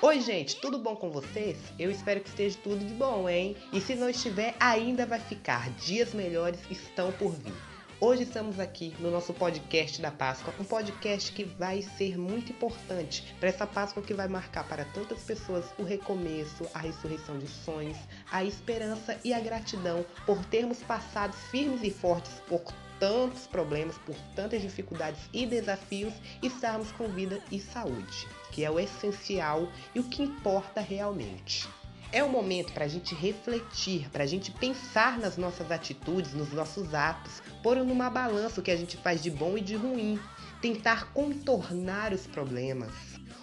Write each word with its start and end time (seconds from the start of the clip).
Oi, 0.00 0.20
gente, 0.20 0.60
tudo 0.60 0.78
bom 0.78 0.94
com 0.94 1.10
vocês? 1.10 1.58
Eu 1.76 1.90
espero 1.90 2.20
que 2.20 2.28
esteja 2.28 2.56
tudo 2.62 2.84
de 2.84 2.94
bom, 2.94 3.28
hein? 3.28 3.56
E 3.72 3.80
se 3.80 3.96
não 3.96 4.08
estiver, 4.08 4.54
ainda 4.60 5.04
vai 5.04 5.18
ficar. 5.18 5.68
Dias 5.70 6.14
melhores 6.14 6.60
estão 6.70 7.10
por 7.10 7.32
vir. 7.32 7.52
Hoje 8.00 8.22
estamos 8.22 8.60
aqui 8.60 8.94
no 9.00 9.10
nosso 9.10 9.34
podcast 9.34 10.00
da 10.00 10.12
Páscoa, 10.12 10.54
um 10.60 10.62
podcast 10.62 11.32
que 11.32 11.42
vai 11.42 11.82
ser 11.82 12.16
muito 12.16 12.52
importante 12.52 13.34
para 13.40 13.48
essa 13.48 13.66
Páscoa 13.66 14.00
que 14.00 14.14
vai 14.14 14.28
marcar 14.28 14.62
para 14.68 14.84
tantas 14.84 15.24
pessoas 15.24 15.64
o 15.76 15.82
recomeço, 15.82 16.64
a 16.72 16.78
ressurreição 16.78 17.40
de 17.40 17.48
sonhos, 17.48 17.96
a 18.30 18.44
esperança 18.44 19.18
e 19.24 19.34
a 19.34 19.40
gratidão 19.40 20.06
por 20.24 20.44
termos 20.44 20.80
passado 20.80 21.32
firmes 21.32 21.82
e 21.82 21.90
fortes 21.90 22.30
por 22.46 22.62
tantos 23.00 23.48
problemas, 23.48 23.98
por 23.98 24.14
tantas 24.36 24.62
dificuldades 24.62 25.20
e 25.32 25.44
desafios, 25.44 26.14
e 26.40 26.46
estarmos 26.46 26.92
com 26.92 27.08
vida 27.08 27.42
e 27.50 27.58
saúde, 27.58 28.28
que 28.52 28.64
é 28.64 28.70
o 28.70 28.78
essencial 28.78 29.66
e 29.92 29.98
o 29.98 30.04
que 30.04 30.22
importa 30.22 30.80
realmente. 30.80 31.68
É 32.10 32.24
o 32.24 32.28
momento 32.28 32.72
para 32.72 32.86
a 32.86 32.88
gente 32.88 33.14
refletir, 33.14 34.08
para 34.08 34.24
a 34.24 34.26
gente 34.26 34.50
pensar 34.50 35.18
nas 35.18 35.36
nossas 35.36 35.70
atitudes, 35.70 36.32
nos 36.32 36.50
nossos 36.52 36.94
atos, 36.94 37.42
pôr 37.62 37.76
numa 37.84 38.08
balança 38.08 38.60
o 38.60 38.62
que 38.62 38.70
a 38.70 38.76
gente 38.76 38.96
faz 38.96 39.22
de 39.22 39.30
bom 39.30 39.58
e 39.58 39.60
de 39.60 39.76
ruim, 39.76 40.18
tentar 40.62 41.12
contornar 41.12 42.14
os 42.14 42.26
problemas, 42.26 42.94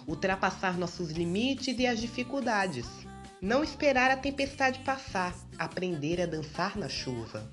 ultrapassar 0.04 0.76
nossos 0.76 1.12
limites 1.12 1.78
e 1.78 1.86
as 1.86 2.00
dificuldades. 2.00 2.86
Não 3.40 3.62
esperar 3.62 4.10
a 4.10 4.16
tempestade 4.16 4.80
passar, 4.80 5.32
aprender 5.56 6.20
a 6.20 6.26
dançar 6.26 6.76
na 6.76 6.88
chuva. 6.88 7.48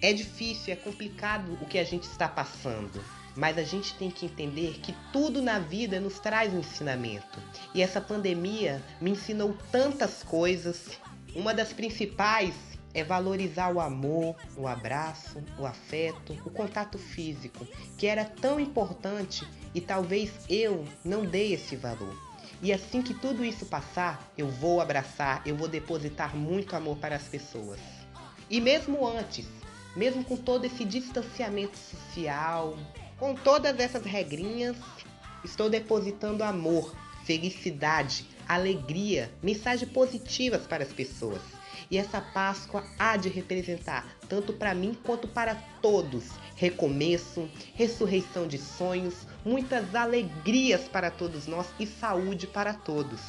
É 0.00 0.14
difícil, 0.14 0.72
é 0.72 0.76
complicado 0.76 1.58
o 1.60 1.66
que 1.66 1.78
a 1.78 1.84
gente 1.84 2.04
está 2.04 2.26
passando, 2.26 3.04
mas 3.38 3.56
a 3.56 3.62
gente 3.62 3.94
tem 3.94 4.10
que 4.10 4.26
entender 4.26 4.80
que 4.80 4.92
tudo 5.12 5.40
na 5.40 5.60
vida 5.60 6.00
nos 6.00 6.18
traz 6.18 6.52
um 6.52 6.58
ensinamento. 6.58 7.40
E 7.72 7.80
essa 7.80 8.00
pandemia 8.00 8.82
me 9.00 9.12
ensinou 9.12 9.56
tantas 9.70 10.24
coisas. 10.24 10.98
Uma 11.36 11.54
das 11.54 11.72
principais 11.72 12.52
é 12.92 13.04
valorizar 13.04 13.72
o 13.72 13.78
amor, 13.78 14.34
o 14.56 14.66
abraço, 14.66 15.40
o 15.56 15.64
afeto, 15.64 16.36
o 16.44 16.50
contato 16.50 16.98
físico, 16.98 17.64
que 17.96 18.08
era 18.08 18.24
tão 18.24 18.58
importante 18.58 19.46
e 19.72 19.80
talvez 19.80 20.32
eu 20.48 20.84
não 21.04 21.24
dei 21.24 21.54
esse 21.54 21.76
valor. 21.76 22.20
E 22.60 22.72
assim 22.72 23.00
que 23.00 23.14
tudo 23.14 23.44
isso 23.44 23.66
passar, 23.66 24.32
eu 24.36 24.48
vou 24.48 24.80
abraçar, 24.80 25.42
eu 25.46 25.54
vou 25.54 25.68
depositar 25.68 26.34
muito 26.34 26.74
amor 26.74 26.96
para 26.96 27.14
as 27.14 27.28
pessoas. 27.28 27.78
E 28.50 28.60
mesmo 28.60 29.06
antes, 29.06 29.46
mesmo 29.94 30.24
com 30.24 30.36
todo 30.36 30.64
esse 30.64 30.84
distanciamento 30.84 31.78
social, 31.78 32.76
com 33.18 33.34
todas 33.34 33.78
essas 33.80 34.04
regrinhas, 34.04 34.76
estou 35.44 35.68
depositando 35.68 36.44
amor, 36.44 36.94
felicidade, 37.24 38.24
alegria, 38.48 39.30
mensagens 39.42 39.90
positivas 39.90 40.66
para 40.66 40.84
as 40.84 40.92
pessoas. 40.92 41.42
E 41.90 41.98
essa 41.98 42.20
Páscoa 42.20 42.84
há 42.98 43.16
de 43.16 43.28
representar, 43.28 44.06
tanto 44.28 44.52
para 44.52 44.74
mim 44.74 44.96
quanto 45.02 45.26
para 45.26 45.54
todos, 45.82 46.24
recomeço, 46.54 47.48
ressurreição 47.74 48.46
de 48.46 48.58
sonhos, 48.58 49.26
muitas 49.44 49.94
alegrias 49.94 50.82
para 50.82 51.10
todos 51.10 51.46
nós 51.46 51.66
e 51.80 51.86
saúde 51.86 52.46
para 52.46 52.74
todos. 52.74 53.20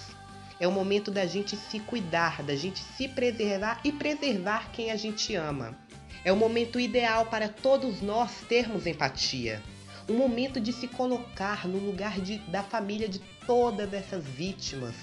É 0.59 0.67
o 0.67 0.71
momento 0.71 1.09
da 1.09 1.25
gente 1.25 1.55
se 1.55 1.79
cuidar, 1.79 2.43
da 2.43 2.55
gente 2.55 2.79
se 2.79 3.07
preservar 3.07 3.79
e 3.83 3.93
preservar 3.93 4.71
quem 4.73 4.91
a 4.91 4.97
gente 4.97 5.33
ama. 5.35 5.77
É 6.23 6.33
o 6.33 6.35
momento 6.35 6.79
ideal 6.81 7.27
para 7.27 7.47
todos 7.47 8.01
nós 8.01 8.41
termos 8.49 8.85
empatia 8.85 9.63
um 10.09 10.17
momento 10.17 10.59
de 10.59 10.73
se 10.73 10.87
colocar 10.87 11.67
no 11.67 11.77
lugar 11.77 12.19
de, 12.19 12.39
da 12.49 12.63
família 12.63 13.07
de 13.07 13.19
todas 13.45 13.93
essas 13.93 14.25
vítimas 14.25 14.95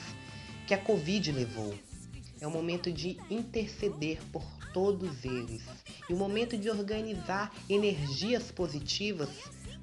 que 0.67 0.75
a 0.75 0.79
Covid 0.79 1.31
levou. 1.31 1.75
É 2.41 2.47
o 2.47 2.51
momento 2.51 2.91
de 2.91 3.17
interceder 3.31 4.19
por 4.33 4.45
todos 4.75 5.25
eles 5.25 5.63
e 6.11 6.13
o 6.13 6.17
momento 6.17 6.59
de 6.59 6.69
organizar 6.69 7.55
energias 7.71 8.51
positivas 8.51 9.29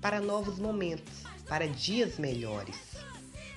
para 0.02 0.20
novos 0.20 0.60
momentos, 0.60 1.24
para 1.48 1.68
dias 1.68 2.20
melhores. 2.20 2.76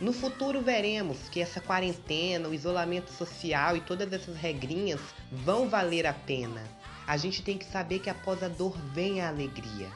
No 0.00 0.12
futuro 0.12 0.62
veremos 0.62 1.28
que 1.30 1.40
essa 1.40 1.60
quarentena, 1.60 2.48
o 2.48 2.54
isolamento 2.54 3.10
social 3.10 3.76
e 3.76 3.80
todas 3.80 4.12
essas 4.12 4.36
regrinhas 4.36 5.00
vão 5.32 5.68
valer 5.68 6.06
a 6.06 6.12
pena. 6.12 6.62
A 7.06 7.16
gente 7.16 7.42
tem 7.42 7.58
que 7.58 7.64
saber 7.64 7.98
que 7.98 8.10
após 8.10 8.42
a 8.42 8.48
dor 8.48 8.76
vem 8.92 9.20
a 9.20 9.28
alegria. 9.28 9.90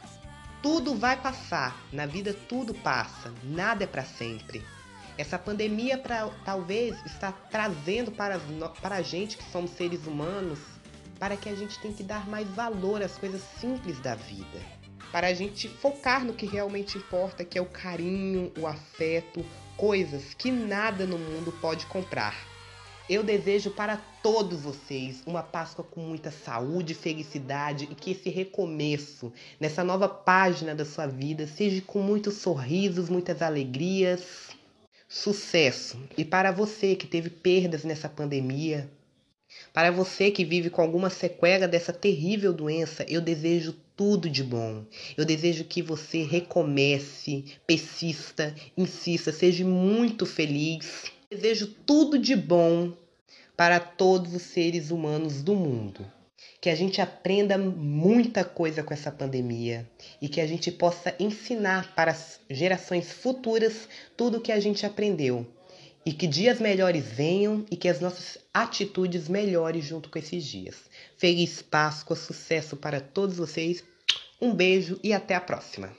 Tudo 0.63 0.95
vai 0.95 1.17
passar, 1.17 1.75
na 1.91 2.05
vida 2.05 2.35
tudo 2.35 2.75
passa, 2.75 3.33
nada 3.43 3.85
é 3.85 3.87
para 3.87 4.05
sempre. 4.05 4.63
Essa 5.17 5.39
pandemia 5.39 5.97
pra, 5.97 6.29
talvez 6.45 6.95
está 7.07 7.33
trazendo 7.33 8.11
para, 8.11 8.39
para 8.83 8.97
a 8.97 9.03
gente 9.03 9.37
que 9.37 9.51
somos 9.51 9.71
seres 9.71 10.07
humanos 10.07 10.59
para 11.19 11.37
que 11.37 11.51
a 11.51 11.55
gente 11.55 11.79
tem 11.79 11.93
que 11.93 12.03
dar 12.03 12.27
mais 12.27 12.49
valor 12.49 13.03
às 13.03 13.19
coisas 13.19 13.43
simples 13.61 14.01
da 14.01 14.15
vida. 14.15 14.59
Para 15.13 15.27
a 15.27 15.35
gente 15.35 15.69
focar 15.69 16.25
no 16.25 16.33
que 16.33 16.47
realmente 16.47 16.97
importa, 16.97 17.45
que 17.45 17.59
é 17.59 17.61
o 17.61 17.67
carinho, 17.67 18.51
o 18.59 18.67
afeto, 18.67 19.45
coisas 19.77 20.33
que 20.35 20.51
nada 20.51 21.07
no 21.07 21.19
mundo 21.19 21.53
pode 21.61 21.85
comprar. 21.87 22.50
Eu 23.11 23.25
desejo 23.25 23.73
para 23.73 23.97
todos 24.23 24.61
vocês 24.61 25.21
uma 25.27 25.43
Páscoa 25.43 25.85
com 25.85 26.01
muita 26.01 26.31
saúde, 26.31 26.95
felicidade 26.95 27.89
e 27.91 27.95
que 27.97 28.13
esse 28.13 28.31
recomeço 28.31 29.33
nessa 29.59 29.83
nova 29.83 30.09
página 30.09 30.77
da 30.77 30.85
sua 30.85 31.09
vida 31.09 31.45
seja 31.45 31.83
com 31.85 32.01
muitos 32.01 32.35
sorrisos, 32.35 33.09
muitas 33.09 33.43
alegrias, 33.43 34.51
sucesso. 35.09 35.99
E 36.17 36.25
para 36.25 36.53
você 36.53 36.95
que 36.95 37.09
teve 37.09 37.31
perdas 37.31 37.83
nessa 37.83 38.09
pandemia, 38.09 38.89
para 39.73 39.91
você 39.91 40.31
que 40.31 40.45
vive 40.45 40.71
com 40.71 40.81
alguma 40.81 41.11
sequela 41.11 41.67
dessa 41.67 41.93
terrível 41.93 42.53
doença, 42.53 43.05
eu 43.09 43.21
desejo 43.21 43.75
tudo 43.97 44.31
de 44.31 44.45
bom. 44.45 44.85
Eu 45.17 45.25
desejo 45.25 45.65
que 45.65 45.83
você 45.83 46.23
recomece, 46.23 47.45
persista, 47.67 48.55
insista, 48.77 49.33
seja 49.33 49.65
muito 49.65 50.25
feliz 50.25 51.11
Desejo 51.31 51.69
tudo 51.87 52.19
de 52.19 52.35
bom 52.35 52.93
para 53.57 53.79
todos 53.79 54.35
os 54.35 54.43
seres 54.43 54.91
humanos 54.91 55.45
do 55.45 55.55
mundo. 55.55 56.05
Que 56.61 56.69
a 56.69 56.75
gente 56.75 57.01
aprenda 57.01 57.57
muita 57.57 58.45
coisa 58.45 58.83
com 58.83 58.93
essa 58.93 59.13
pandemia 59.13 59.89
e 60.21 60.29
que 60.29 60.41
a 60.41 60.47
gente 60.47 60.73
possa 60.73 61.15
ensinar 61.21 61.95
para 61.95 62.11
as 62.11 62.41
gerações 62.51 63.13
futuras 63.13 63.89
tudo 64.17 64.39
o 64.39 64.41
que 64.41 64.51
a 64.51 64.59
gente 64.59 64.85
aprendeu. 64.85 65.47
E 66.05 66.13
que 66.13 66.27
dias 66.27 66.59
melhores 66.59 67.05
venham 67.05 67.65
e 67.71 67.77
que 67.77 67.89
as 67.89 68.01
nossas 68.01 68.39
atitudes 68.53 69.29
melhores 69.29 69.85
junto 69.85 70.11
com 70.11 70.19
esses 70.19 70.45
dias. 70.45 70.79
Feliz 71.17 71.63
Páscoa, 71.63 72.17
sucesso 72.17 72.77
para 72.77 73.01
todos 73.01 73.37
vocês. 73.37 73.85
Um 74.41 74.53
beijo 74.53 74.99
e 75.01 75.13
até 75.13 75.37
a 75.37 75.41
próxima. 75.41 75.95